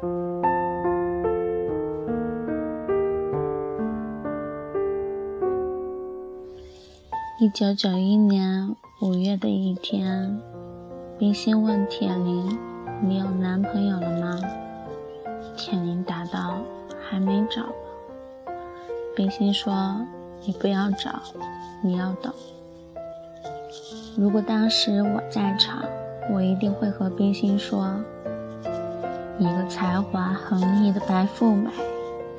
[0.00, 0.04] 一
[7.52, 10.40] 九九一年五月的一天
[11.18, 12.56] 冰心问铁林
[13.02, 14.38] 你有男朋友了吗？
[15.56, 16.58] 铁林答道
[17.00, 17.62] 还没找。
[19.16, 20.06] 冰心说
[20.44, 21.20] 你不要找
[21.82, 22.32] 你要等。
[24.16, 25.82] 如果当时我在场
[26.32, 28.00] 我一定会和冰心说
[29.38, 31.70] 一个才华横溢的白富美，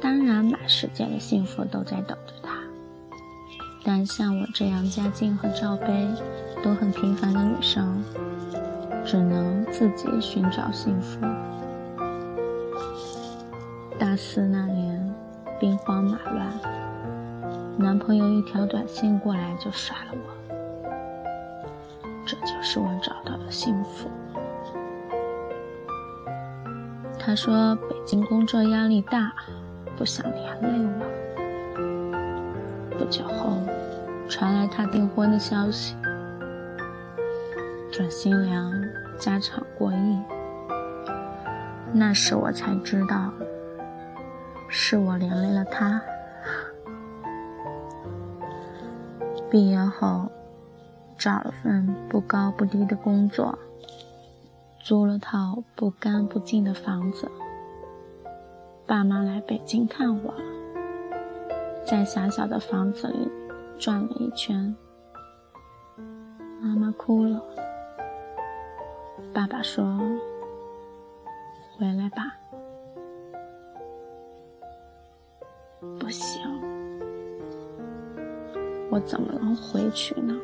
[0.01, 2.57] 当然满世界的幸福都在等着她。”
[3.85, 6.07] 但像我这样家境和罩杯
[6.61, 8.03] 都很平凡的女生，
[9.05, 11.21] 只能自己寻找幸福。
[13.97, 15.15] 大四那年，
[15.57, 16.51] 兵荒马乱，
[17.77, 20.19] 男朋友一条短信过来就甩了我，
[22.25, 24.09] 这就是我找到的幸福。
[27.19, 29.33] 他说北京工作压力大，
[29.97, 31.05] 不想连累我。
[32.97, 33.57] 不久后，
[34.27, 35.95] 传来他订婚的消息，
[37.91, 38.73] 准新娘
[39.19, 40.17] 家产过亿。
[41.91, 43.31] 那时我才知道，
[44.69, 46.01] 是我连累了他。
[49.51, 50.31] 毕业后，
[51.17, 53.59] 找了份不高不低的工作，
[54.89, 57.29] 租了套不干不净的房子。
[58.87, 60.33] 爸妈来北京看我。
[61.85, 63.29] 在狭小的房子里
[63.77, 64.75] 转了一圈，
[66.59, 67.39] 妈妈哭了。
[69.31, 69.85] 爸爸说
[71.77, 72.35] ：“回来吧。”
[75.99, 76.41] 不行，
[78.89, 80.35] 我怎么能回去呢？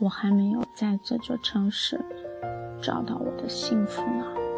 [0.00, 2.00] 我还没有在这座城市
[2.80, 4.49] 找到我的幸福呢。